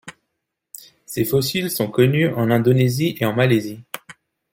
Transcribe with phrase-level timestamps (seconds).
[1.05, 3.83] Ses fossiles sont connus en Indonésie et en Malaisie.